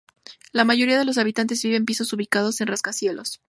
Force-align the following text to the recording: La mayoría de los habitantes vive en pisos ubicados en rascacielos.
La 0.51 0.63
mayoría 0.65 0.97
de 0.97 1.05
los 1.05 1.19
habitantes 1.19 1.61
vive 1.61 1.75
en 1.75 1.85
pisos 1.85 2.11
ubicados 2.11 2.59
en 2.59 2.65
rascacielos. 2.65 3.39